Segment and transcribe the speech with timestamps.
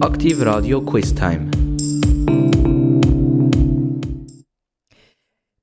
[0.00, 1.50] Aktiv Radio Quiz Time.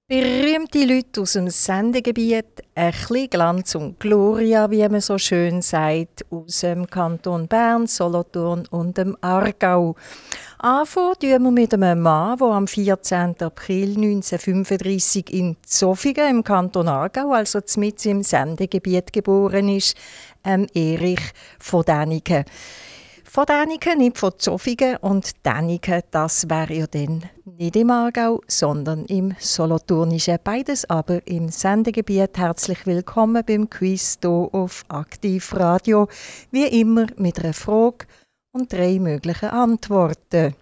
[0.07, 6.25] Berühmte Leute aus dem Sendegebiet, ein bisschen Glanz und Gloria, wie man so schön sagt,
[6.31, 9.95] aus dem Kanton Bern, Solothurn und dem Aargau.
[10.57, 13.35] Anfangen wir mit einem Mann, der am 14.
[13.39, 19.95] April 1935 in Zofingen im Kanton Aargau, also mit im Sendegebiet geboren ist,
[20.43, 21.21] ähm, Erich
[21.59, 22.45] von Däniken.
[23.35, 24.97] Von Däniken, nicht von Zofingen.
[24.97, 30.37] Und Däniken, das wäre ja dann nicht im Aargau, sondern im Solothurnischen.
[30.43, 32.37] Beides aber im Sendegebiet.
[32.37, 36.09] Herzlich willkommen beim Quiz hier auf Aktivradio.
[36.51, 38.05] Wie immer mit einer Frage
[38.51, 40.53] und drei möglichen Antworten.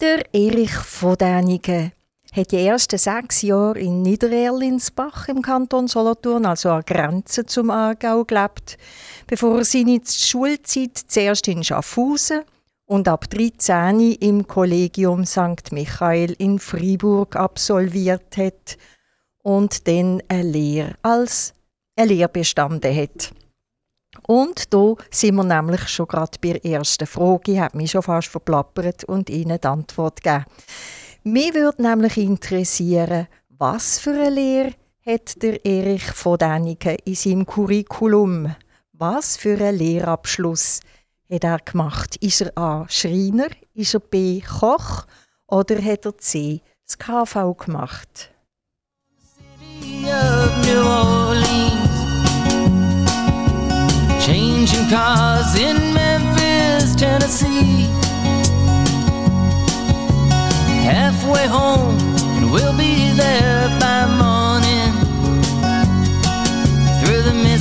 [0.00, 1.92] Der Erich von Däniken
[2.36, 8.24] hat die ersten sechs Jahre in Niedererlinsbach im Kanton Solothurn, also an Grenze zum Aargau,
[8.24, 8.76] gelebt,
[9.26, 12.42] bevor er seine Schulzeit zuerst in Schaffhausen
[12.86, 15.72] und ab 13 im Kollegium St.
[15.72, 18.78] Michael in Fribourg absolviert hat
[19.42, 21.52] und dann eine Lehre als
[21.96, 23.32] eine Lehre bestanden hat.
[24.26, 27.52] Und da sind wir nämlich schon gerade bei der ersten Frage.
[27.52, 30.46] Ich habe mich schon fast verplappert und Ihnen die Antwort gegeben.
[31.22, 37.46] Mich würde nämlich interessieren, was für eine Lehre hat der Erich von Däniken in seinem
[37.46, 38.54] Curriculum?
[38.98, 40.80] Was für einen Lehrabschluss
[41.30, 42.16] hat er gemacht?
[42.22, 42.86] Ist er A.
[42.88, 44.40] Schreiner, ist er B.
[44.40, 45.04] Koch
[45.46, 46.62] oder hat er C.
[46.86, 48.30] das KV gemacht?
[54.24, 57.86] Changing cars in Memphis, Tennessee.
[60.86, 61.98] halfway home,
[62.38, 64.06] and we'll be there by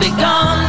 [0.00, 0.60] Be gone.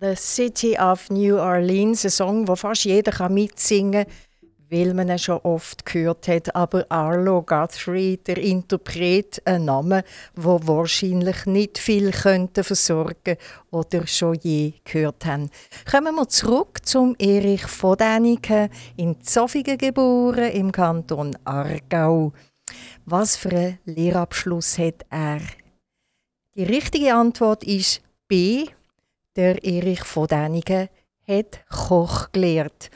[0.00, 4.12] The City of New Orleans, ein Song, wo fast jeder mitsingen kann,
[4.70, 6.54] weil man ihn schon oft gehört hat.
[6.54, 13.36] Aber Arlo Guthrie, der Interpret, ein Name, wo wahrscheinlich nicht viel könnte versorgen
[13.70, 15.50] oder schon je gehört haben.
[15.90, 22.32] Kommen wir zurück zum Erich von Däniken, in Zofingen geboren, im Kanton Aargau.
[23.06, 25.40] Was für einen Lehrabschluss hat er?
[26.54, 28.66] Die richtige Antwort ist B
[29.38, 30.88] der Erich von Däniken
[31.28, 32.90] hat Koch gelehrt.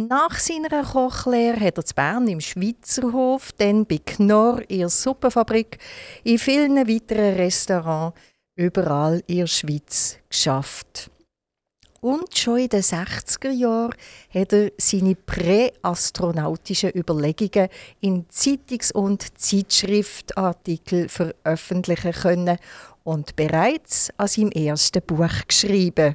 [0.00, 5.78] Nach seiner Kochlehre hat er zu Bern im Schweizerhof, dann bei Knorr der Suppenfabrik,
[6.22, 8.16] in vielen weiteren Restaurants
[8.54, 11.10] überall in der Schweiz geschafft.
[12.00, 13.92] Und schon in den 60er Jahren
[14.32, 22.58] hat er seine präastronautischen Überlegungen in Zeitungs- und Zeitschriftartikeln veröffentlichen können
[23.02, 26.14] und bereits an seinem ersten Buch geschrieben.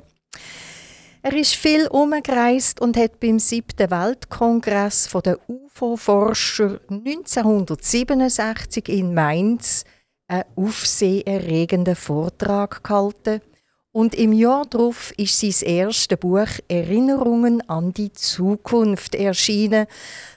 [1.25, 9.85] Er ist viel umgereist und hat beim siebten Weltkongress der UFO-Forscher 1967 in Mainz
[10.27, 13.39] einen aufsehenerregenden Vortrag gehalten.
[13.93, 19.87] Und im Jahr darauf ist sein erstes Buch Erinnerungen an die Zukunft erschienen,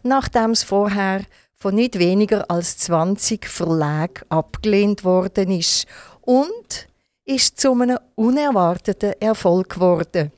[0.04, 1.22] nachdem es vorher
[1.56, 5.88] von nicht weniger als 20 Verlagen abgelehnt worden ist
[6.20, 6.86] und
[7.24, 10.30] ist zu einem unerwarteten Erfolg geworden.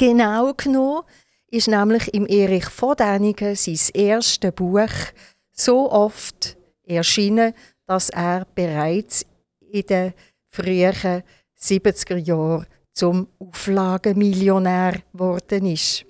[0.00, 1.02] Genau genommen
[1.50, 4.88] ist nämlich im Erich von Däniken sein erstes Buch
[5.52, 6.56] so oft
[6.86, 7.52] erschienen,
[7.84, 9.26] dass er bereits
[9.70, 10.14] in den
[10.48, 11.22] frühen
[11.60, 12.64] 70er Jahren
[12.94, 16.06] zum Auflagenmillionär geworden ist.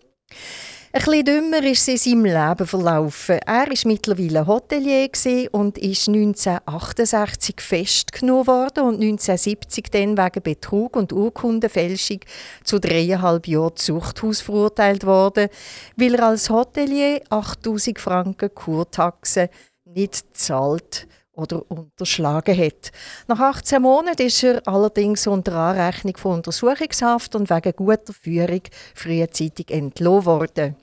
[0.93, 3.39] Ein bisschen dümmer ist sie in seinem Leben verlaufen.
[3.47, 5.09] Er war mittlerweile Hotelier
[5.53, 12.19] und ist 1968 festgenommen worden und 1970 dann wegen Betrug und Urkundenfälschung
[12.65, 15.49] zu dreieinhalb Jahren Zuchthaus verurteilt worden,
[15.95, 19.49] weil er als Hotelier 8000 Franken Kurtaxe
[19.85, 21.07] nicht zahlt
[21.41, 22.93] oder unterschlagen hat.
[23.27, 28.63] Nach 18 Monaten ist er allerdings unter Anrechnung von Untersuchungshaft und wegen guter Führung
[28.95, 30.77] frühzeitig entlohnt worden.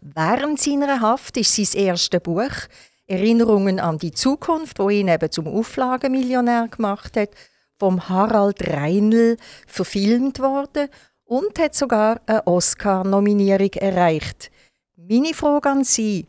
[0.00, 2.68] Während seiner Haft ist sein erstes Buch
[3.06, 7.30] Erinnerungen an die Zukunft, wo ihn eben zum Auflagenmillionär gemacht hat,
[7.78, 9.36] vom Harald Reinl
[9.66, 10.88] verfilmt worden
[11.24, 14.50] und hat sogar eine Oscar-Nominierung erreicht.
[14.96, 16.26] Meine Frage an Sie: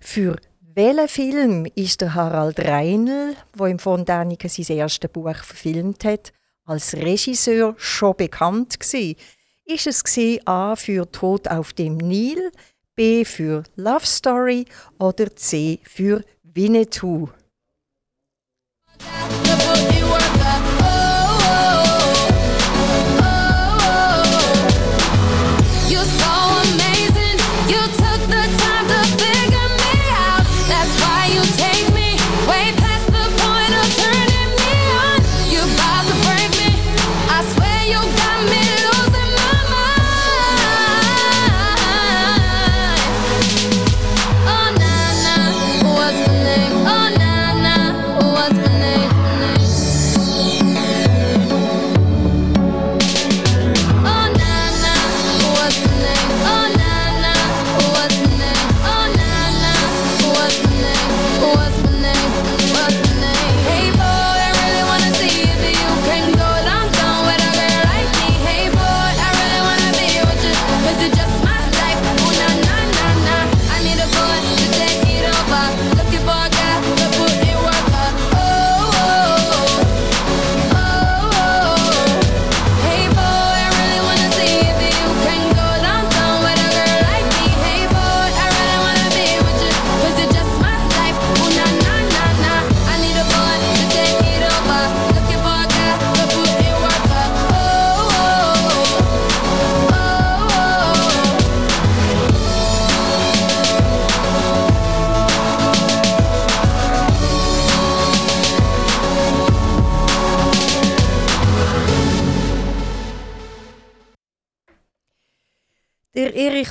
[0.00, 0.36] Für
[0.80, 6.32] welchen Film ist der Harald Reinl, wo im von Däniken sein erstes Buch verfilmt hat,
[6.64, 9.16] als Regisseur schon bekannt gewesen?
[9.66, 12.50] Ist es gewesen, A für Tod auf dem Nil,
[12.96, 14.64] B für Love Story
[14.98, 17.28] oder C für Winnetou?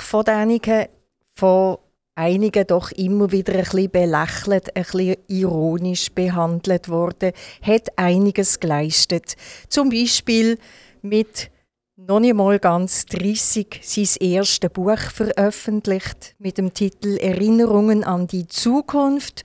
[0.10, 0.88] Von denigen
[1.36, 1.78] von
[2.16, 9.36] einigen doch immer wieder ein bisschen belächelt, ein bisschen ironisch behandelt worden, hat einiges geleistet.
[9.68, 10.58] Zum Beispiel
[11.04, 11.52] mit
[11.96, 18.48] noch nicht mal ganz 30 sein erstes Buch veröffentlicht mit dem Titel Erinnerungen an die
[18.48, 19.44] Zukunft.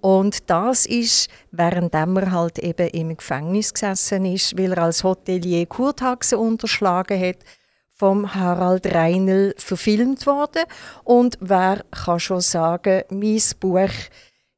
[0.00, 5.66] Und das ist, während er halt eben im Gefängnis gesessen ist, weil er als Hotelier
[5.66, 7.36] Kurtaxe unterschlagen hat,
[8.00, 10.62] vom Harald Reinl verfilmt worden.
[11.04, 13.90] Und wer kann schon sagen, mein Buch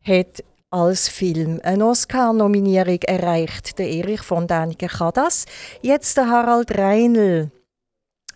[0.04, 3.80] hat als Film eine Oscar-Nominierung erreicht.
[3.80, 5.46] Der Erich von Däniken kann das.
[5.80, 7.50] Jetzt der Harald Reinl.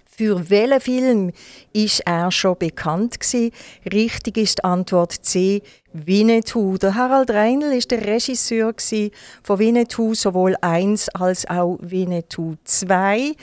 [0.04, 1.32] Für welchen Film
[1.72, 3.52] ist er schon bekannt gewesen?
[3.92, 5.62] Richtig ist die Antwort C.
[5.92, 6.78] Winnetou.
[6.78, 8.75] Der Harald Reinl ist der Regisseur
[9.44, 13.34] von Winnetou sowohl 1 als auch Winnetou 2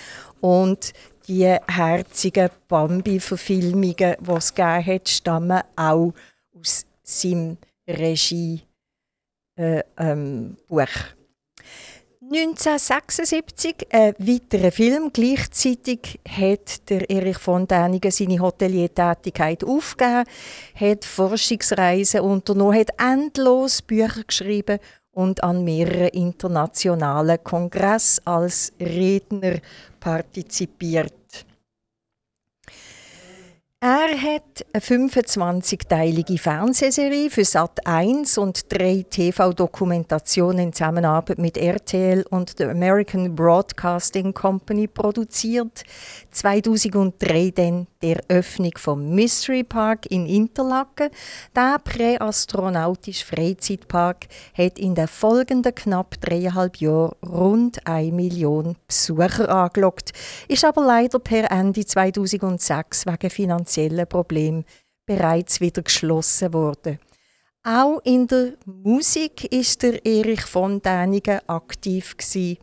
[0.41, 0.91] und
[1.27, 6.13] die herzigen Bambi-Verfilmungen, die es gegeben hat, stammen auch
[6.58, 8.68] aus seinem Regie-Buch.
[9.56, 10.58] Äh, ähm,
[12.34, 15.12] 1976 ein weiterer Film.
[15.13, 20.24] Gleichzeitig hat der Erich von Däniken seine Hoteliertätigkeit aufgegeben,
[20.74, 24.80] hat Forschungsreisen unternommen, hat endlos Bücher geschrieben
[25.12, 29.58] und an mehreren internationalen Kongressen als Redner
[30.03, 31.13] partizipiert.
[33.79, 42.25] Er hat eine 25-teilige Fernsehserie für Sat 1 und drei TV-Dokumentationen in Zusammenarbeit mit RTL
[42.29, 45.83] und der American Broadcasting Company produziert.
[46.31, 51.10] 2003 dann der Öffnung vom Mystery Park in Interlaken.
[51.55, 60.12] Der präastronautische Freizeitpark hat in den folgenden knapp dreieinhalb Jahren rund eine Million Besucher angelockt,
[60.50, 64.65] ist aber leider per Ende 2006 wegen finanziellen Problemen
[65.05, 67.00] bereits wieder geschlossen worden.
[67.63, 72.57] Auch in der Musik ist der Erich von Däniken aktiv gewesen.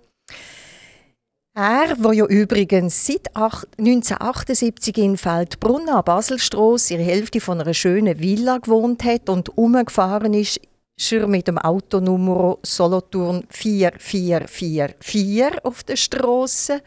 [1.63, 8.19] Er, der ja übrigens seit 1978 in Feldbrunn an Baselstrasse in Hälfte von einer schönen
[8.19, 10.59] Villa gewohnt hat und umgefahren ist,
[11.11, 16.81] er mit dem Autonummer Solothurn 4444 auf der Straße.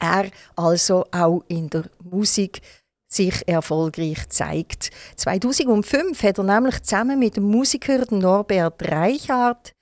[0.00, 2.60] Er also auch in der Musik
[3.08, 4.90] sich erfolgreich zeigt.
[5.16, 9.72] 2005 hat er nämlich zusammen mit dem Musiker Norbert Reichhardt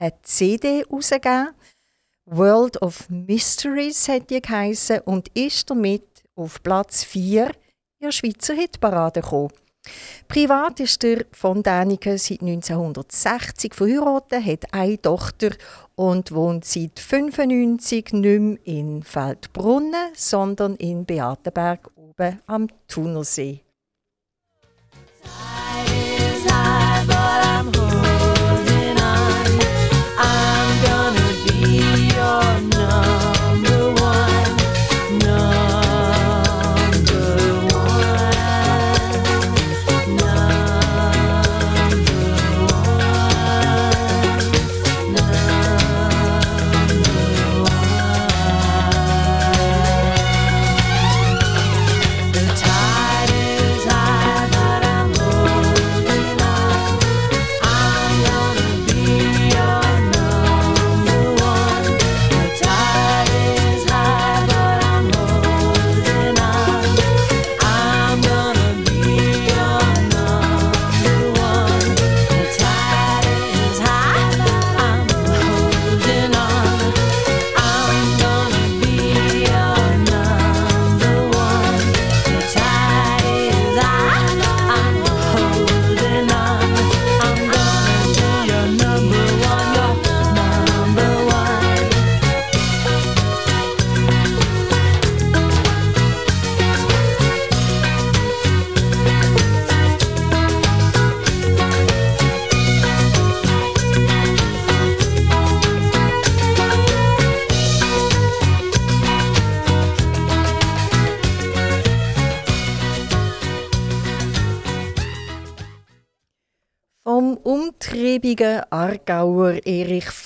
[0.00, 1.50] eine CD herausgegeben.
[2.26, 6.04] World of Mysteries hat die geheissen und ist damit
[6.36, 7.52] auf Platz 4 in
[8.00, 9.52] der Schweizer Hitparade gekommen.
[10.28, 15.50] Privat ist er von Däniken seit 1960 verheiratet, hat eine Tochter
[15.96, 23.62] und wohnt seit 1995 nicht mehr in Feldbrunnen, sondern in Beatenberg oben am Thunersee.
[25.24, 26.81] umtriebigen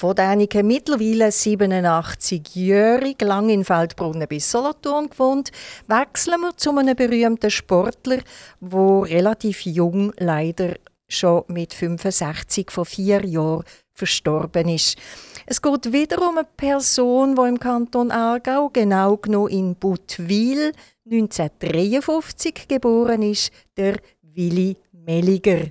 [0.07, 5.51] von Däniken, mittlerweile 87-jährig, lang in Feldbrunnen bis Solothurn gewohnt,
[5.89, 8.19] wechseln wir zu einem berühmten Sportler,
[8.61, 10.77] der relativ jung leider
[11.09, 14.97] schon mit 65 vor vier Jahren verstorben ist.
[15.45, 20.73] Es geht wieder um eine Person, die im Kanton Aargau, genau genommen in Buttwil,
[21.05, 25.67] 1953 geboren ist, der Willi Melliger.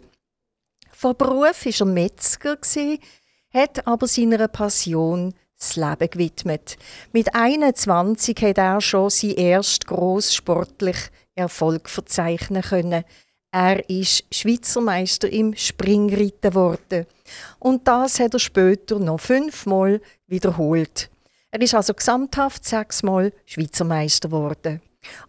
[0.92, 2.58] Von Beruf war er Metzger,
[3.56, 6.78] hat aber seiner Passion das Leben gewidmet.
[7.14, 13.06] Mit 21 hat er schon seinen ersten grossen sportlichen Erfolg verzeichnen können.
[13.52, 17.06] Er ist Schweizer Meister im Springreiten geworden.
[17.58, 21.10] Und das hat er später noch fünfmal wiederholt.
[21.52, 24.82] Er ist also gesamthaft sechsmal Schweizer Meister geworden.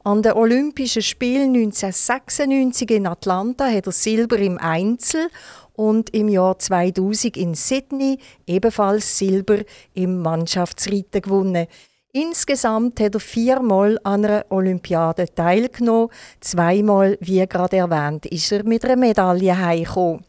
[0.03, 5.29] An den Olympischen Spielen 1996 in Atlanta hat er Silber im Einzel
[5.77, 9.59] und im Jahr 2000 in Sydney ebenfalls Silber
[9.95, 11.67] im Mannschaftsreiten gewonnen.
[12.13, 16.09] Insgesamt hat er viermal an einer Olympiade teilgenommen.
[16.41, 20.25] Zweimal, wie gerade erwähnt, ist er mit einer Medaille heimgekommen.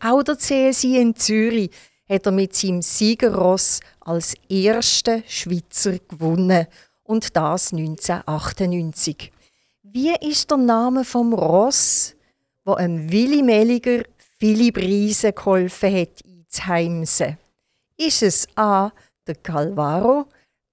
[0.00, 1.70] Auch der CSI in Zürich
[2.08, 6.66] hat er mit seinem Siegerross als erster Schweizer gewonnen
[7.04, 9.32] und das 1998.
[9.82, 12.14] Wie ist der Name vom Ross,
[12.64, 14.02] wo ein Willi Melliger
[14.38, 17.38] viele Preise geholfen hat einzuheimsen?
[17.96, 18.92] Ist es A.
[19.26, 20.26] der Calvaro,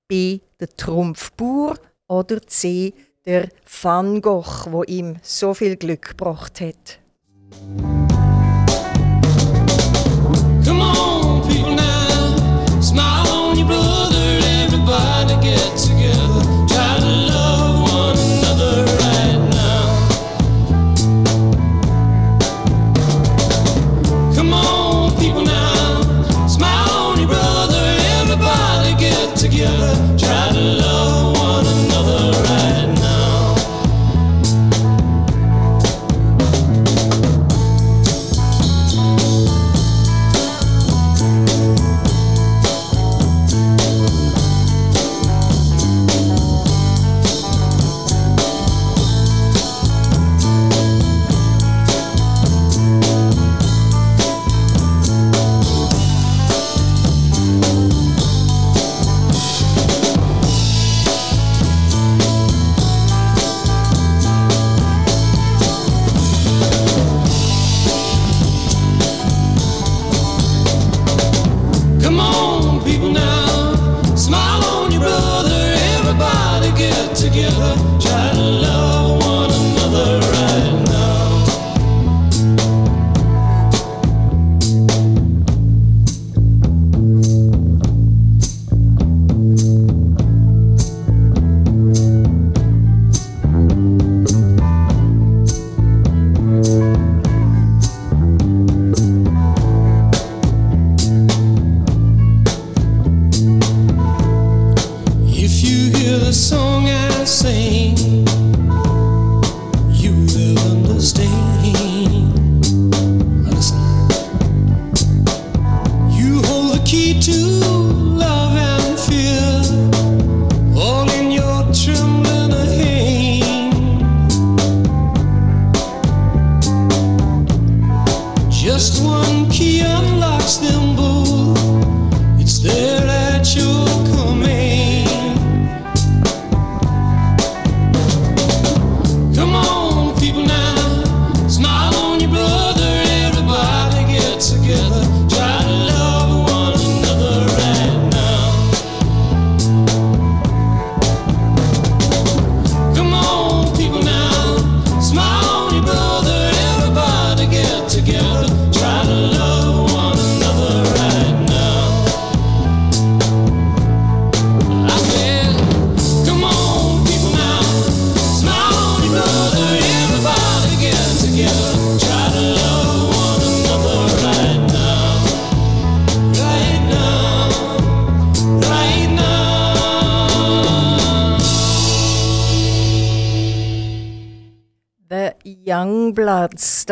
[0.07, 0.39] B.
[0.59, 1.75] der Trumpfbauer
[2.07, 2.93] oder C.
[3.25, 3.49] der
[3.81, 6.99] Van Gogh, wo ihm so viel Glück gebracht hat?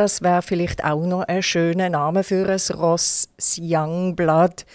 [0.04, 4.66] Das wäre vielleicht auch noch ein schöner Name für ein Ross, Youngblood.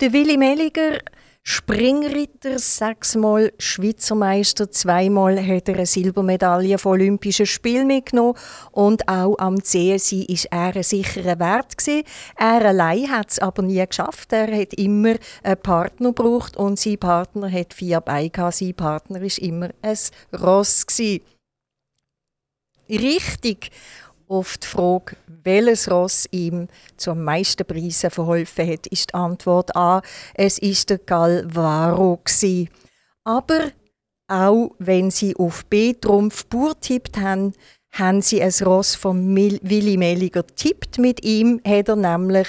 [0.00, 1.00] Der Willi Melliger
[1.42, 8.38] Springritter, sechsmal Schweizer Meister, zweimal hat er eine Silbermedaille von Olympischen Spielen mitgenommen
[8.72, 12.04] und auch am CSI ist er ein sicherer Wert gewesen.
[12.38, 14.32] Er allein hat es aber nie geschafft.
[14.32, 18.54] Er hat immer einen Partner gebraucht und sein Partner hat vier Beine gehabt.
[18.54, 19.98] Sein Partner ist immer ein
[20.32, 21.20] Ross gewesen.
[22.88, 23.70] Richtig
[24.28, 30.02] auf die Frage, welches Ross ihm zu meisten Preisen verholfen hat, ist die Antwort A.
[30.34, 32.20] Es ist der Galvaro.
[33.24, 33.70] Aber
[34.28, 37.52] auch wenn sie auf B-Trumpf Bur tippt haben,
[37.92, 40.98] haben sie ein Ross von Willi Melliger tippt.
[40.98, 42.48] Mit ihm hat er nämlich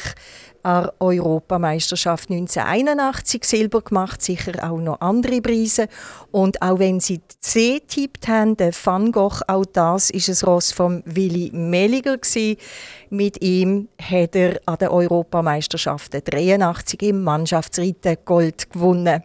[0.65, 5.87] an Europameisterschaft 1981 Silber gemacht, sicher auch noch andere Preise.
[6.31, 10.71] Und auch wenn sie C tippt haben, der Van Gogh, auch das ist ein Ross
[10.71, 12.57] von Willy Melliger gewesen.
[13.11, 19.21] Mit ihm hat er an der Europameisterschaft 83 im Mannschaftsreiten Gold gewonnen.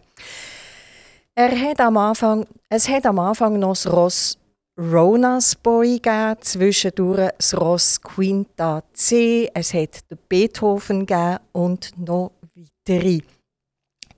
[1.33, 4.37] Er hat am Anfang, es hat am Anfang noch das Ross
[4.77, 12.31] Ronas Boy gegeben, zwischendurch das Ross Quinta C, es hat den Beethoven gegeben und noch
[12.55, 13.19] weitere.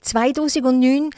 [0.00, 1.10] 2009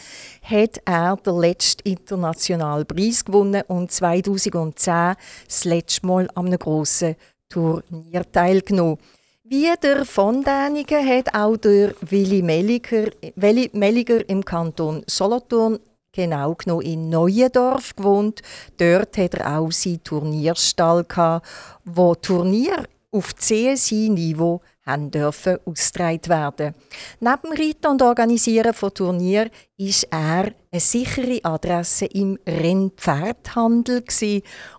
[0.42, 7.16] hat er den letzten internationalen Preis gewonnen und 2010 das letzte Mal an einem grossen
[7.50, 8.98] Turnier teilgenommen.
[9.44, 15.78] Wie der von Däniken hat auch der Willi Melliger, Willi Melliger im Kanton Solothurn
[16.16, 18.42] genau genommen in Neuendorf gewohnt.
[18.78, 21.46] Dort hat er auch seinen Turnierstall gehabt,
[21.84, 26.74] wo Turnier auf CSI-Niveau haben dürfen ausgetragen werden.
[27.20, 34.04] Neben Reiten und Organisieren von Turnieren ist er eine sichere Adresse im Rennpferdhandel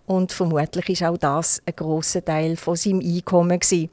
[0.06, 3.90] und vermutlich ist auch das ein großer Teil von seinem Einkommen gewesen.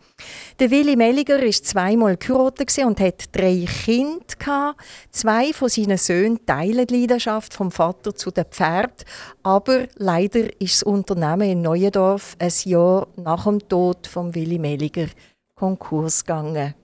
[0.59, 4.75] Der Willi Melliger ist zweimal geheiratet und hat drei Kinder
[5.11, 9.05] Zwei von seinen Söhnen teilen die Leidenschaft vom Vater zu den Pferd,
[9.43, 15.07] aber leider ist das Unternehmen in Neuendorf ein Jahr nach dem Tod von Willi Melliger
[15.55, 16.75] Konkurs gegangen.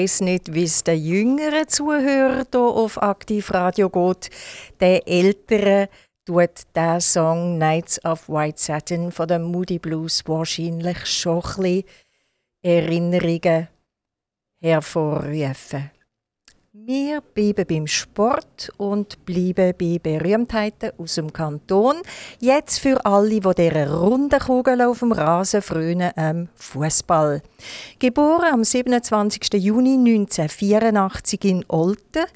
[0.00, 4.30] Weiß nicht, wie es den jüngeren Zuhörern hier auf Aktivradio geht.
[4.80, 5.88] Der ältere
[6.24, 11.84] tut der Song Nights of White Satin von den Moody Blues wahrscheinlich schon ein bisschen
[12.62, 13.68] Erinnerungen
[14.62, 15.90] hervorrufen.
[16.72, 21.96] Wir bleiben beim Sport und bleiben bei Berühmtheiten aus dem Kanton.
[22.38, 27.42] Jetzt für alle, die dieser runden Kugel auf dem Rasen frönen, am Fußball.
[27.98, 29.54] Geboren am 27.
[29.54, 32.26] Juni 1984 in Olten.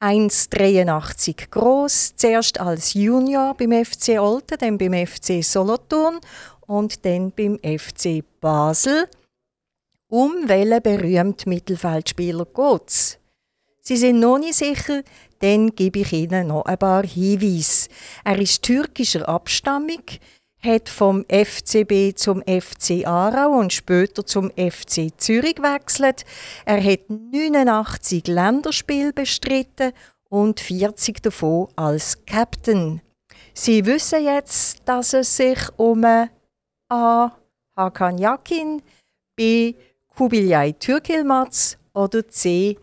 [0.00, 6.18] 1,83 groß, zuerst als Junior beim FC Olten, dann beim FC Solothurn
[6.66, 9.08] und dann beim FC Basel.
[10.08, 13.18] Um welchen berühmten Mittelfeldspieler geht es?
[13.88, 15.02] Sie sind noch nicht sicher,
[15.38, 17.88] dann gebe ich Ihnen noch ein paar Hinweise.
[18.22, 20.02] Er ist türkischer Abstammung,
[20.62, 26.26] hat vom FCB zum FC Aarau und später zum FC Zürich gewechselt.
[26.66, 29.92] Er hat 89 Länderspiele bestritten
[30.28, 33.00] und 40 davon als Captain.
[33.54, 36.04] Sie wissen jetzt, dass es sich um
[36.90, 37.32] A.
[37.74, 38.82] Hakan Yakin,
[39.34, 39.72] B.
[40.14, 42.76] Kubilay Türkilmaz oder C.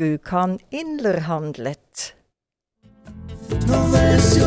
[0.00, 2.14] Gökhan Inler handelt.
[3.68, 4.40] No ves.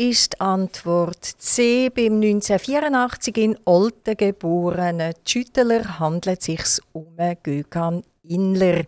[0.00, 1.90] Ist Antwort C.
[1.90, 8.84] Beim 1984 in Olten geborenen Schüttler handelt es sich um Gökhan Inler.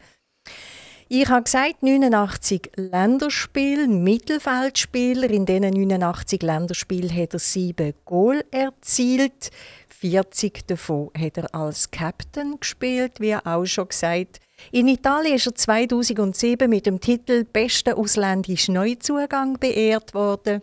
[1.09, 5.29] Ich habe gesagt, 89 Länderspiel, Mittelfeldspieler.
[5.29, 9.51] In diesen 89 Länderspielen hat er sieben Goal erzielt.
[9.91, 14.41] 40 davon hat er als Captain gespielt, wie auch schon gesagt.
[14.71, 20.63] In Italien ist er 2007 mit dem Titel Bester ausländischer Neuzugang beehrt worden.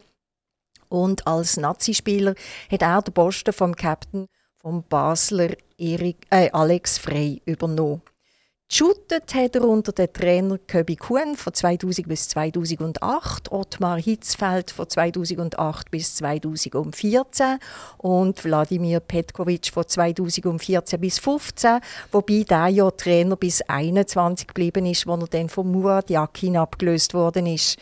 [0.90, 2.34] Und als Nazispieler
[2.70, 8.02] hat er den Posten vom Captain vom Basler Erik, äh, Alex Frey übernommen.
[8.72, 14.88] Geschuttet hat er unter den Trainer Köbi Kuhn von 2000 bis 2008, Ottmar Hitzfeld von
[14.88, 17.58] 2008 bis 2014
[17.98, 21.80] und Wladimir Petkovic von 2014 bis 2015,
[22.12, 27.16] wobei der ja Trainer bis 21 geblieben ist, wo er dann von Murat Yakin abgelöst
[27.16, 27.80] worden ist.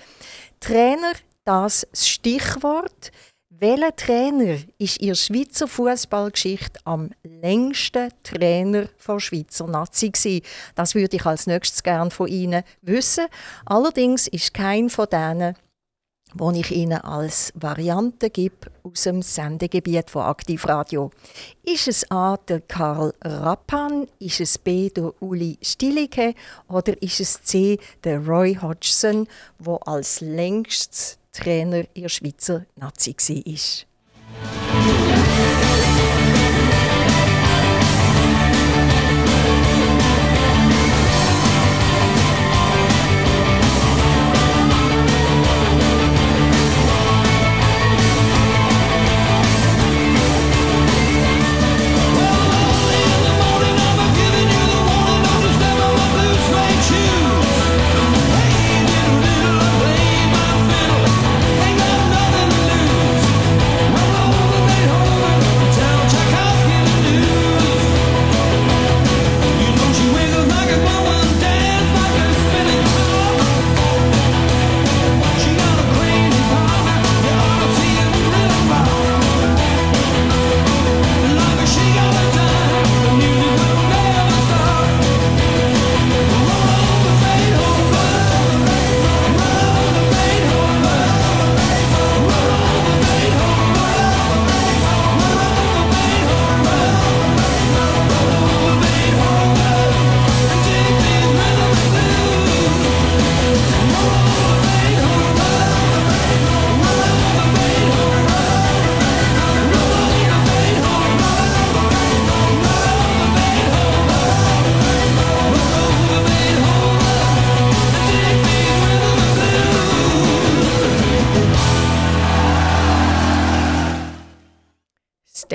[0.61, 1.11] Trainer,
[1.47, 3.11] das Stichwort.
[3.49, 10.43] Welcher Trainer ist der Schweizer Fußballgeschichte am längsten Trainer von Schweizer Nazi gsi?
[10.75, 13.27] Das würde ich als nächstes gern von Ihnen wissen.
[13.65, 15.55] Allerdings ist kein von denen,
[16.33, 21.11] wo ich Ihnen als Variante gebe aus dem Sendegebiet von Aktivradio.
[21.63, 26.35] Ist es A der Karl Rappan, ist es B der Uli Stilicke
[26.67, 33.15] oder ist es C der Roy Hodgson, wo als längstes Trainer in der Schweizer Nazi
[33.15, 35.06] war?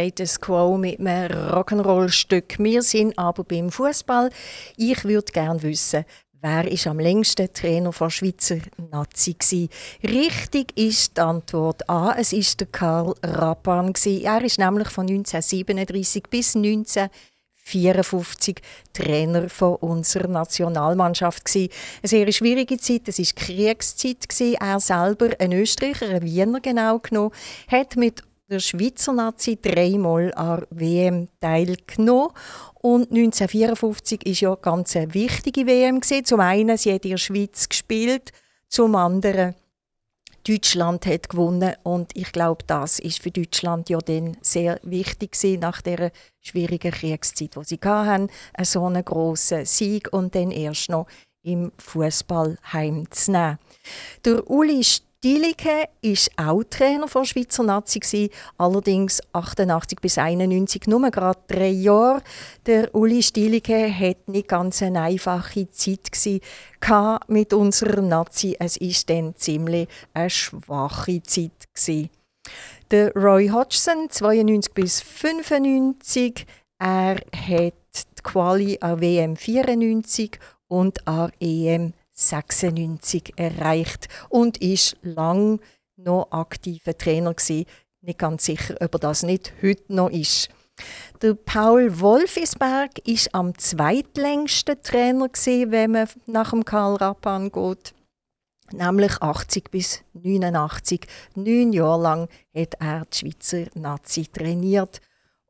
[0.02, 2.58] Status Quo mit einem Rock'n'Roll-Stück.
[2.58, 4.30] Wir sind aber beim Fußball.
[4.76, 6.04] Ich würde gerne wissen,
[6.40, 8.56] wer ist am längsten Trainer von Schweizer
[8.90, 9.68] Nazi gsi?
[10.02, 12.16] Richtig ist die Antwort A.
[12.18, 13.92] Es ist der Karl Rappan.
[14.04, 18.60] Er ist nämlich von 1937 bis 1954
[18.92, 21.70] Trainer von unserer Nationalmannschaft gsi.
[22.02, 23.06] Eine sehr schwierige Zeit.
[23.06, 24.56] Es ist Kriegszeit gsi.
[24.58, 27.30] Er selber, ein Österreicher, ein Wiener genau genommen,
[27.68, 32.30] hat mit der Schweizer Nazi dreimal an WM teilgenommen.
[32.74, 36.24] Und 1954 ist ja ganz wichtige WM gewesen.
[36.24, 38.30] Zum einen, sie hat in der Schweiz gespielt,
[38.68, 39.54] zum anderen
[40.46, 45.60] Deutschland hat gewonnen und ich glaube, das ist für Deutschland ja dann sehr wichtig gewesen,
[45.60, 46.10] nach der
[46.40, 48.28] schwierigen Kriegszeit, wo sie hatten,
[48.62, 51.06] so einen grossen Sieg und dann erst noch
[51.42, 53.58] im Fußball heimzunehmen.
[54.24, 54.82] Der Uli
[55.24, 62.24] Stielicke war auch Trainer von Schweizer Nazi, allerdings 88 bis 91 nur gerade drei Jahre.
[62.66, 66.10] Der Uli Stielicke hat nicht ganz eine einfache Zeit
[66.80, 68.56] gehabt mit unserer Nazi.
[68.58, 72.10] Es ist dann ziemlich eine schwache Zeit gewesen.
[72.90, 76.46] Der Roy Hodgson, 92 bis 95,
[76.80, 85.60] er hat die Quali an WM 94 und an EM 96 erreicht und ist lang
[85.96, 87.66] noch aktiver Trainer gewesen.
[88.00, 90.48] Nicht ganz sicher, ob er das nicht heute noch ist.
[91.20, 97.94] Der Paul Wolfisberg ist am zweitlängsten Trainer gewesen, wenn man nach dem Karl Rappan geht.
[98.72, 101.06] Nämlich 80 bis 89.
[101.34, 105.00] Neun Jahre lang hat er die Schweizer Nazi trainiert.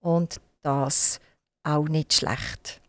[0.01, 1.21] Und das
[1.63, 2.81] auch nicht schlecht.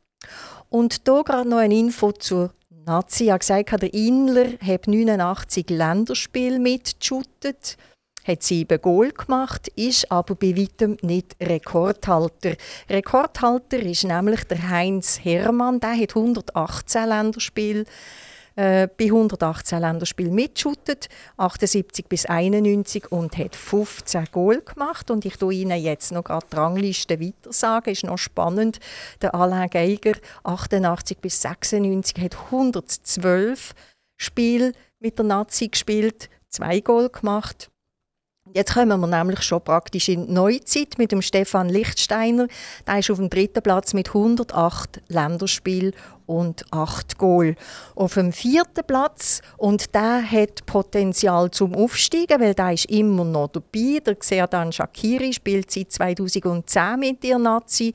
[0.69, 2.51] Und hier gerade noch eine Info zur
[2.85, 3.27] Nazi.
[3.27, 7.77] Habe gesagt, der Inler hat 89 Länderspiele mitgeschuttet,
[8.25, 12.55] hat sieben Goal gemacht, ist aber bei weitem nicht Rekordhalter.
[12.89, 17.85] Rekordhalter ist nämlich der Heinz Hermann, der hat 118 Länderspiele
[18.55, 25.09] äh, bei 118 Länderspielen mitschuttet, 78 bis 91 und hat 15 Goal gemacht.
[25.11, 27.89] Und ich tue Ihnen jetzt noch gerade die Rangliste weiter sagen.
[27.89, 28.79] Ist noch spannend.
[29.21, 30.13] Der Alain Geiger,
[30.43, 33.73] 88 bis 96, hat 112
[34.17, 37.69] Spiele mit der Nazi gespielt, zwei Goal gemacht.
[38.53, 42.47] Jetzt kommen wir nämlich schon praktisch in die Neuzeit mit dem Stefan Lichtsteiner.
[42.85, 45.93] Der ist auf dem dritten Platz mit 108 Länderspielen
[46.37, 47.55] und 8 Goal.
[47.95, 53.49] Auf dem vierten Platz und der hat Potenzial zum Aufsteigen, weil der ist immer noch
[53.49, 53.99] dabei.
[54.05, 57.93] Der Xerdan Shakiri spielt seit 2010 mit der Nazi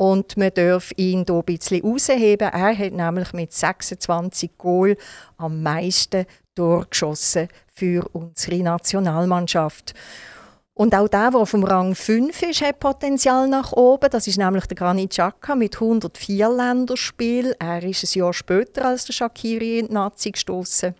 [0.00, 2.48] und man darf ihn hier ein bisschen rausheben.
[2.48, 4.96] Er hat nämlich mit 26 Goal
[5.36, 9.94] am meisten durchgeschossen für unsere Nationalmannschaft.
[10.80, 14.08] Und auch der, der vom Rang 5 ist, hat Potenzial nach oben.
[14.08, 17.52] Das ist nämlich der Granit Xhaka mit 104 Länderspielen.
[17.58, 20.94] Er ist ein Jahr später als der Shakiri in die Nazi gestoßen.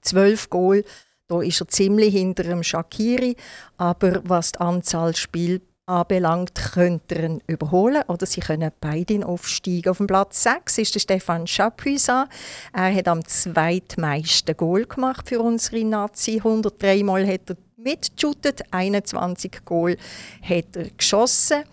[0.00, 0.84] 12 Goal,
[1.28, 3.36] da ist er ziemlich hinter dem Shakiri.
[3.76, 9.90] Aber was die Anzahl Spiele anbelangt, könnte er ihn überholen oder sie können beide aufsteigen.
[9.90, 12.28] Auf dem Platz 6 ist der Stefan Chapuisat.
[12.72, 16.38] Er hat am zweitmeisten Goal gemacht für unsere Nazi.
[16.38, 19.96] 103 Mal hat er mitgeschuttet, 21 Goal
[20.42, 21.64] hat er geschossen.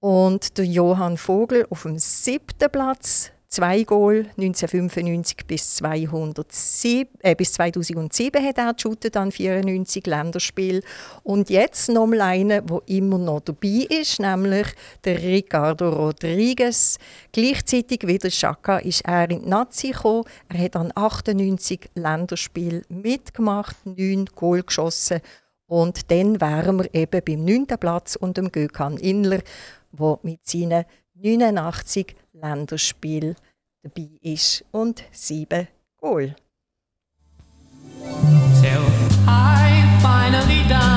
[0.00, 7.52] Und der Johann Vogel auf dem siebten Platz, zwei Goal 1995 bis, 207, äh, bis
[7.54, 10.82] 2007 hat er geshootet an 94 Länderspiel
[11.22, 14.66] und jetzt nochmal einer, der immer noch dabei ist, nämlich
[15.04, 16.98] der Ricardo Rodriguez.
[17.32, 20.24] Gleichzeitig wie der Chaka ist er in die Nazi gekommen.
[20.48, 25.20] Er hat an 98 Länderspiel mitgemacht, 9 Goal geschossen
[25.66, 27.66] und dann wären wir eben beim 9.
[27.78, 29.40] Platz und dem Gökhan Inler,
[29.92, 33.34] der mit seinen 89 Länderspiel
[33.82, 35.68] dabei ist und sieben
[36.00, 36.34] Goal.
[38.60, 38.84] till
[39.26, 40.95] I finally died,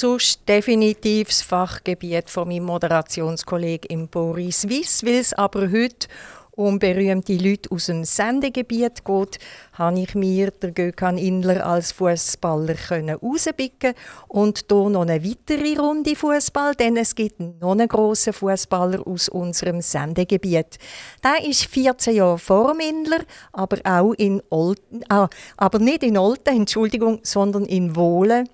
[0.00, 5.04] sonst definitiv das Fachgebiet von meinem Moderationskollegen Boris Wiss.
[5.04, 6.08] Weil es aber heute
[6.56, 9.38] um berühmte Leute aus dem Sendegebiet geht,
[9.74, 13.92] habe ich mir der Gökhan Inler als Fußballer rauspicken
[14.28, 19.28] und hier noch eine weitere Runde Fußball, denn es gibt noch einen grossen Fußballer aus
[19.28, 20.78] unserem Sendegebiet.
[21.22, 23.20] Der ist 14 Jahre vor dem Inler,
[23.52, 25.28] aber auch in Olten, ah,
[25.58, 28.48] aber nicht in Olten, Entschuldigung, sondern in Wohlen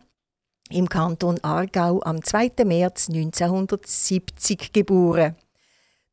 [0.73, 2.65] im Kanton Aargau am 2.
[2.65, 5.37] März 1970 geboren.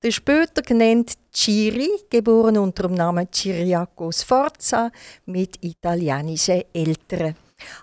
[0.04, 4.92] Der später genannt Ciri, geboren unter dem Namen Ciriaco Sforza,
[5.26, 7.36] mit italienischen Eltern.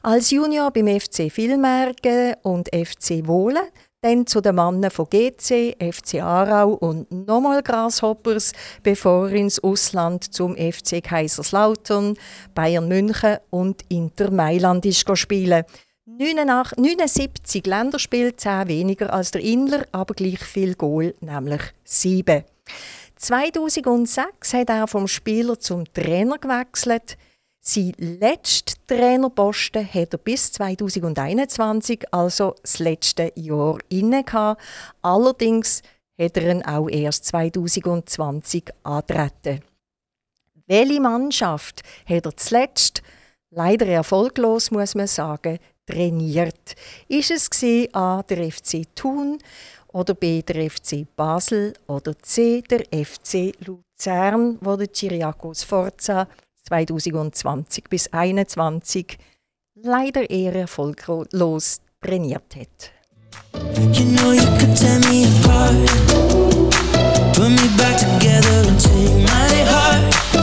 [0.03, 3.65] Als Junior beim FC Villmergen und FC Wohlen,
[4.01, 8.53] dann zu den Mannen von GC, FC Aarau und nochmal Grasshoppers,
[8.83, 12.17] bevor er ins Ausland zum FC Kaiserslautern,
[12.55, 15.65] Bayern München und Inter Mailand ist spielen.
[16.19, 22.43] 89, 79 Länderspiele, 10 weniger als der Inler, aber gleich viel Goal, nämlich 7.
[23.17, 27.19] 2006 hat er vom Spieler zum Trainer gewechselt.
[27.61, 34.63] Sein letzter Trainerposten hat er bis 2021, also das letzte Jahr, inne gehabt.
[35.03, 35.83] Allerdings
[36.19, 39.61] hat er ihn auch erst 2020 antreten.
[40.67, 43.03] Welche Mannschaft hat er zuletzt,
[43.51, 46.75] leider erfolglos muss man sagen, trainiert?
[47.09, 47.49] Ist es
[47.95, 49.39] A, der FC Thun
[49.93, 56.29] oder B, der FC Basel oder C, der FC Luzern, wo der Chiriakos Forza
[56.69, 59.17] 2020 bis 2021
[59.83, 62.91] leider eher erfolglos trainiert hat.
[63.97, 65.75] You know you could tear me apart,
[67.35, 70.36] put me back together and take my heart.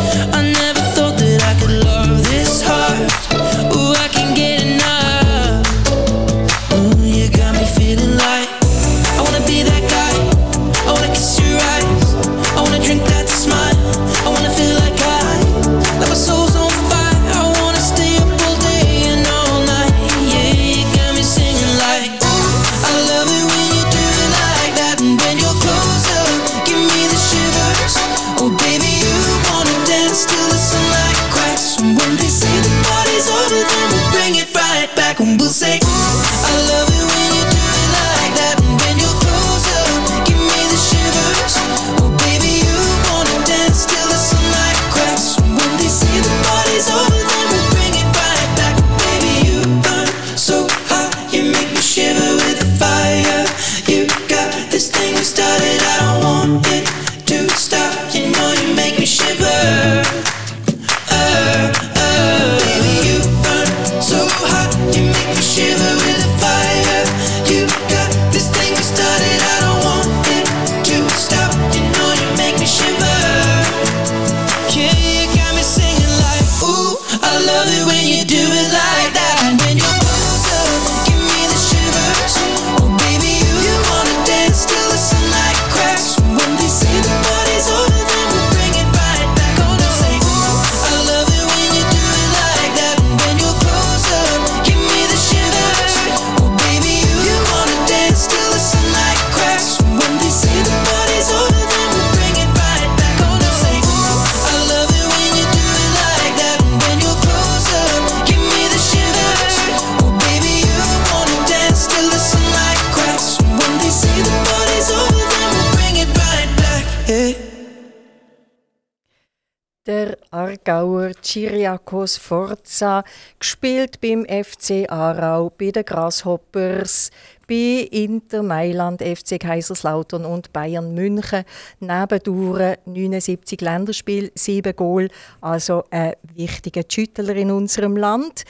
[121.24, 123.04] Chiriakos Forza,
[123.40, 127.10] gespielt beim FC Aarau, bei den Grasshoppers,
[127.48, 131.46] bei Inter Mailand, FC Kaiserslautern und Bayern München.
[131.80, 135.10] Nebendure 79 Länderspiel, 7 Goal,
[135.42, 138.44] also ein wichtiger Schüttler in unserem Land.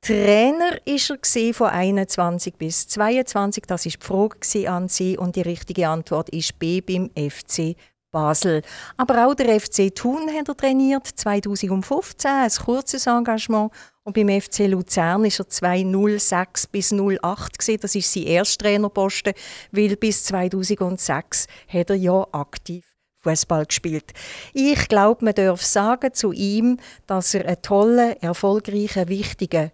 [0.00, 3.64] Trainer ist er von 21 bis 22.
[3.66, 7.76] Das ist die Frage an Sie und die richtige Antwort ist B beim FC
[8.16, 8.62] Basel.
[8.96, 13.70] Aber auch der FC Thun hat er trainiert 2015, ein kurzes Engagement.
[14.04, 17.80] Und beim FC Luzern ist er 2006 bis 08 gewesen.
[17.82, 19.34] Das ist sein erster Trainerposten,
[19.70, 22.86] weil bis 2006 hat er ja aktiv
[23.20, 24.14] Fußball gespielt.
[24.54, 29.72] Ich glaube, man darf sagen zu ihm, dass er ein toller, erfolgreicher, wichtiger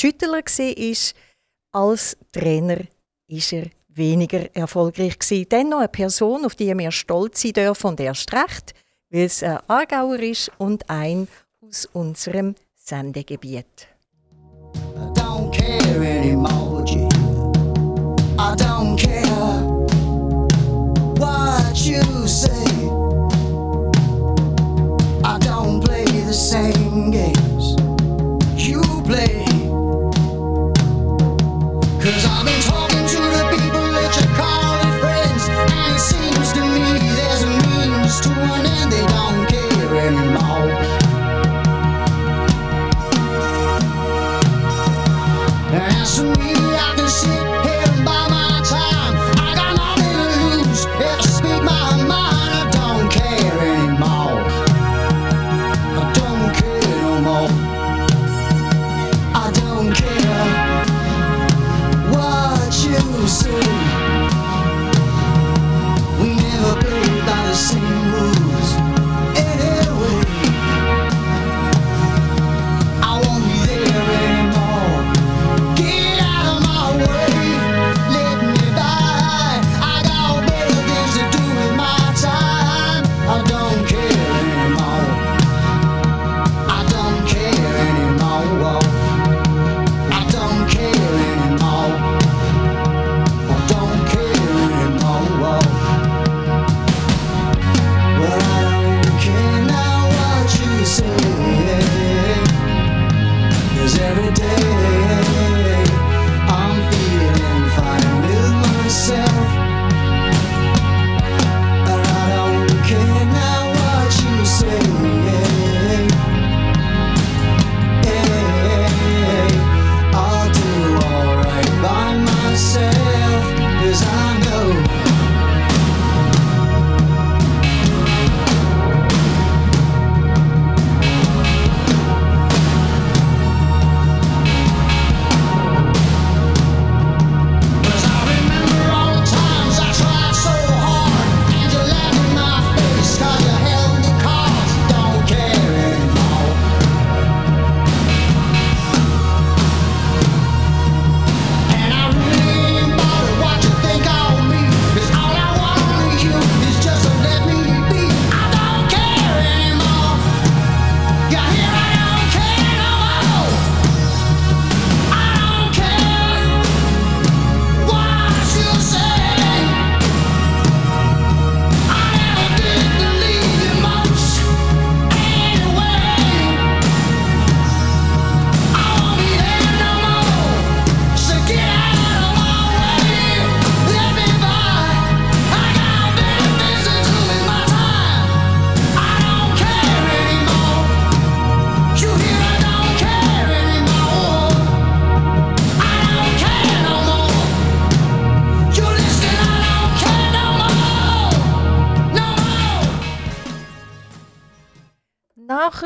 [0.00, 1.12] Schüttler war.
[1.72, 2.80] Als Trainer
[3.28, 3.66] ist er
[3.96, 5.48] weniger erfolgreich gewesen.
[5.50, 8.74] Dennoch eine Person, auf die wir stolz sein dürfen und erst recht,
[9.10, 11.28] weil es ein Aargauer ist und ein
[11.60, 13.88] aus unserem Sendegebiet.
[14.74, 16.75] I don't care anymore,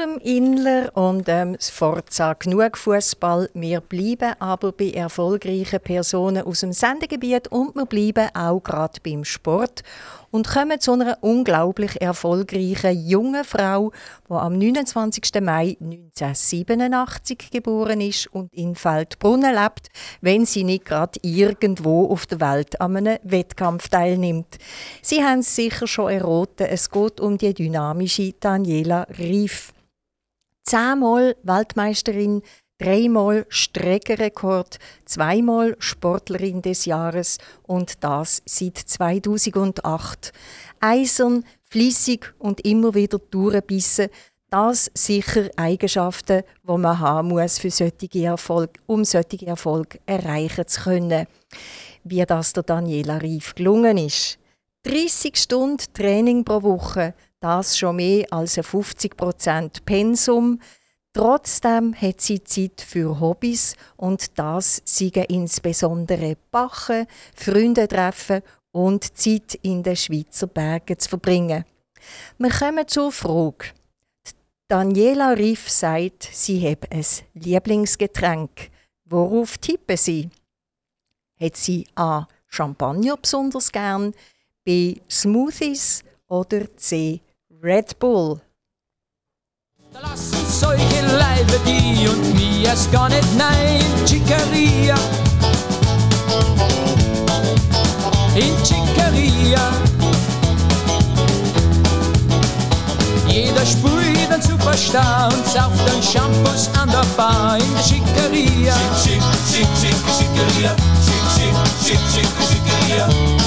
[0.00, 3.50] dem Inler und dem Sforza genug Fußball.
[3.52, 9.24] Wir bleiben aber bei erfolgreichen Personen aus dem Sendegebiet und wir bleiben auch gerade beim
[9.24, 9.82] Sport
[10.30, 13.92] und kommen zu einer unglaublich erfolgreichen jungen Frau,
[14.28, 15.42] die am 29.
[15.42, 19.88] Mai 1987 geboren ist und in Feldbrunnen lebt,
[20.22, 24.56] wenn sie nicht gerade irgendwo auf der Welt an einem Wettkampf teilnimmt.
[25.02, 29.72] Sie haben es sicher schon erraten, es geht um die dynamische Daniela Rief.
[30.62, 32.42] Zehnmal Weltmeisterin,
[32.78, 40.32] dreimal Streckenrekord, zweimal Sportlerin des Jahres und das seit 2008.
[40.80, 44.08] Eisern, fließig und immer wieder durchbissen,
[44.50, 50.82] das sicher Eigenschaften, die man haben muss, für solche Erfolg, um solche Erfolg erreichen zu
[50.82, 51.26] können.
[52.02, 54.38] Wie das der Daniela Rief gelungen ist.
[54.84, 60.60] 30 Stunden Training pro Woche, das schon mehr als ein 50% Pensum.
[61.12, 69.54] Trotzdem hat sie Zeit für Hobbys und das seien insbesondere Bachen, Freunde treffen und Zeit
[69.62, 71.64] in den Schweizer Bergen zu verbringen.
[72.38, 73.72] Wir kommen zur Frage.
[74.68, 78.70] Daniela Riff sagt, sie habe ein Lieblingsgetränk.
[79.04, 80.30] Worauf tippen Sie?
[81.40, 82.28] Hat sie A.
[82.46, 84.14] Champagner besonders gern,
[84.62, 85.00] B.
[85.10, 87.20] Smoothies oder C.
[87.62, 88.40] Red Bull?
[89.92, 94.94] Da lassen solche Leibe die und mir erst gar nicht nein, Chicaria.
[98.34, 99.60] In Chicaria.
[103.28, 108.74] Jeder sprüht ein Superstar und sauft ein Shampoos an der Bar in der Chicaria.
[109.02, 110.74] Chick, chick, chick, chicaria.
[111.04, 111.54] Chick, chick,
[111.84, 113.39] chick, chick, chicaria.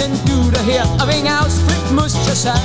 [0.00, 0.84] Denn du daher?
[0.98, 2.60] Ein wenig Ausflug muss ja sein.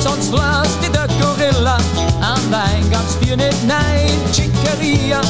[0.00, 1.76] Sonst lässt dir der Gorilla
[2.20, 4.10] an dein ganz dir nicht nein.
[4.32, 5.20] Chicaria.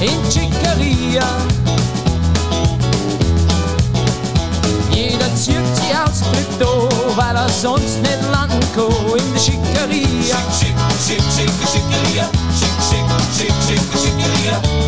[0.00, 1.24] In Chicaria.
[4.90, 10.36] Jeder zieht sich aus Krypto, weil er sonst nicht landen kann in der Chicaria.
[10.58, 10.76] Chick,
[11.06, 12.28] chick, chick, chicaria.
[12.58, 14.86] Chick, chick, chick, chick, chicaria.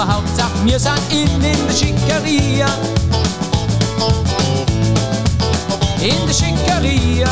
[0.00, 2.66] Aber Hauptsache wir sind in, in der Schickeria.
[6.00, 7.28] In der Schickeria.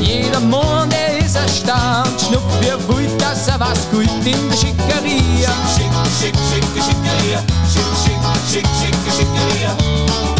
[0.00, 0.90] Jeder Morgen,
[1.24, 5.50] ist erstaunt, schnupft wie wild, dass er was gut in der Schickeria.
[5.74, 5.90] Chick,
[6.20, 7.42] chick, chick, chicaria.
[7.72, 10.37] Chick, chick, chick, chick, chicaria.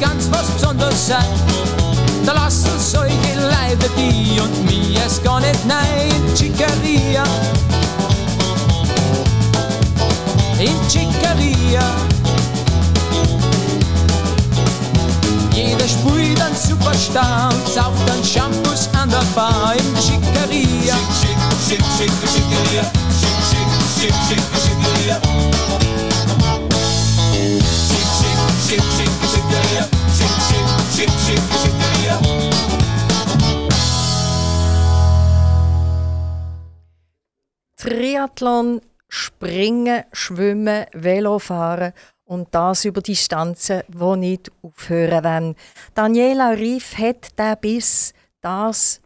[0.00, 1.24] Ganz was Besonderes sein.
[2.24, 6.12] Da lassen solche Leute die und mir es gar nicht nein.
[6.36, 7.22] Chicaria.
[10.58, 11.82] In Chicaria.
[15.52, 20.96] Jeder sprüht ein Superstar und sauft ein Shampoos an der Bar in Chicaria.
[21.20, 21.38] Chick,
[21.68, 22.84] chick, chick, chicaria.
[23.20, 23.68] Chick, chick,
[24.00, 25.20] chick, chick, chicaria.
[25.20, 25.60] Chick, chick,
[27.06, 27.86] chick, chick, chicaria.
[27.88, 29.25] Chick, chick, chick, chick, chicaria.
[37.76, 41.92] Triathlon, Springen, Schwimmen, Velofahren
[42.24, 45.54] und das über Distanzen, die nicht aufhören wollen.
[45.94, 49.00] Daniela Rief hat den Biss, das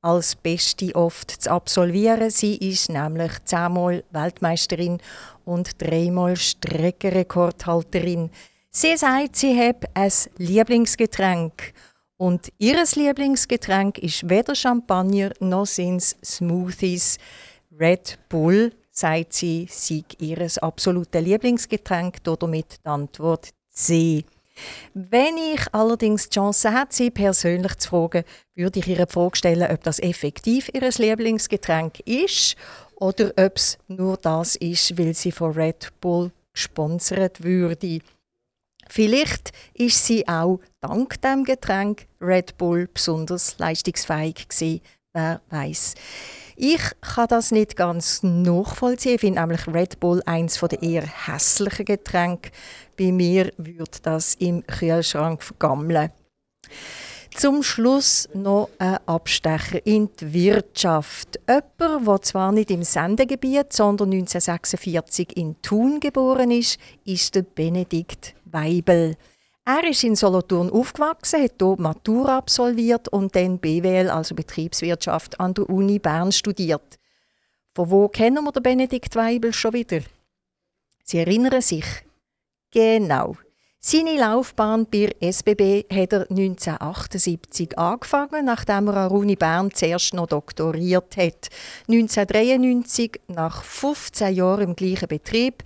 [0.00, 2.30] als Beste oft zu absolvieren.
[2.30, 4.98] Sie ist nämlich zehnmal Weltmeisterin
[5.44, 8.30] und dreimal Streckenrekordhalterin.
[8.74, 11.74] Sie sagt, sie hat ein Lieblingsgetränk.
[12.16, 17.18] Und ihr Lieblingsgetränk ist weder Champagner noch sind Smoothies.
[17.78, 24.24] Red Bull, sagt sie, sei ihr absolutes Lieblingsgetränk, damit die Antwort C.
[24.94, 29.36] Wenn ich allerdings die Chance hätte, sie persönlich zu fragen, würde ich ihr die Frage
[29.36, 32.56] stellen, ob das effektiv ihr Lieblingsgetränk ist
[32.94, 38.00] oder ob es nur das ist, weil sie von Red Bull gesponsert würde.
[38.92, 44.82] Vielleicht ist sie auch dank dem Getränk Red Bull besonders leistungsfähig gewesen.
[45.14, 45.94] Wer weiß.
[46.56, 49.14] Ich kann das nicht ganz nachvollziehen.
[49.14, 52.50] Ich finde nämlich Red Bull eins der eher hässlichen Getränke.
[52.98, 56.10] Bei mir würde das im Kühlschrank vergammeln.
[57.34, 61.40] Zum Schluss noch ein Abstecher in die Wirtschaft.
[61.48, 68.34] Jemand, der zwar nicht im Sendegebiet, sondern 1946 in Thun geboren ist, ist der Benedikt
[68.52, 69.16] Weibel.
[69.64, 75.54] Er ist in Solothurn aufgewachsen, hat hier Matura absolviert und dann BWL, also Betriebswirtschaft, an
[75.54, 76.98] der Uni Bern studiert.
[77.74, 80.00] Von wo kennen wir den Benedikt Weibel schon wieder?
[81.04, 81.84] Sie erinnern sich?
[82.72, 83.36] Genau.
[83.78, 90.14] Seine Laufbahn bei SBB hat er 1978 angefangen, nachdem er an der Uni Bern zuerst
[90.14, 91.48] noch doktoriert hat.
[91.88, 95.64] 1993, nach 15 Jahren im gleichen Betrieb,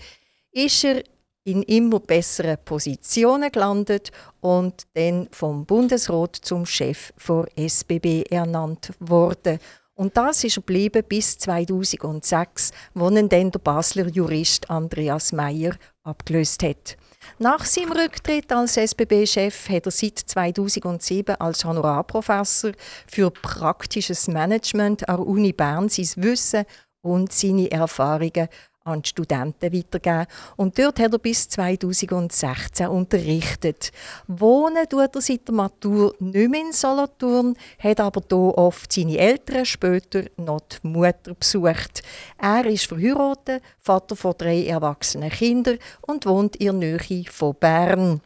[0.52, 1.02] ist er
[1.46, 9.60] in immer besseren Positionen gelandet und dann vom Bundesrat zum Chef der SBB ernannt worden.
[9.94, 16.62] Und das ist geblieben bis 2006, wo ihn dann der Basler Jurist Andreas Meyer abgelöst
[16.64, 16.96] hat.
[17.38, 22.72] Nach seinem Rücktritt als SBB-Chef hat er seit 2007 als Honorarprofessor
[23.06, 26.64] für praktisches Management an der Uni Bern sein Wissen
[27.02, 28.48] und seine Erfahrungen
[28.86, 30.26] an die Studenten weitergeben.
[30.56, 33.92] Und dort hat er bis 2016 unterrichtet.
[34.26, 39.18] Wohnen tut er seit der Matur nicht mehr in Solothurn, hat aber hier oft seine
[39.18, 42.02] Eltern, später noch die Mutter besucht.
[42.38, 48.20] Er ist verheiratet, Vater von drei erwachsenen Kindern und wohnt in der Nähe von Bern.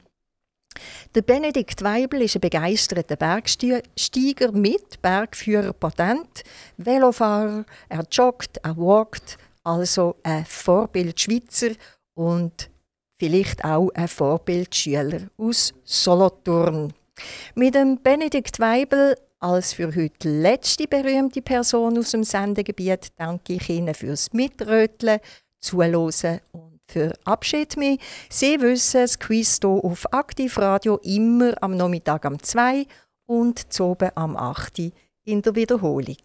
[1.14, 6.44] Der Benedikt Weibel ist ein begeisterter Bergsteiger mit Bergführerpatent,
[6.76, 11.72] Velofahrer, er joggt, er walkt, also ein Vorbild Schweizer
[12.14, 12.70] und
[13.18, 16.92] vielleicht auch ein Vorbildschüler aus Solothurn.
[17.54, 23.68] Mit dem Benedikt Weibel als für heute letzte berühmte Person aus dem Sendegebiet danke ich
[23.68, 25.20] Ihnen fürs Mitröteln,
[25.58, 27.96] Zuhören und für Abschied mehr.
[28.28, 32.86] Sie wissen, das Quiz hier auf Aktivradio immer am Nachmittag am 2
[33.26, 34.92] und zoben am 8
[35.24, 36.16] in der Wiederholung.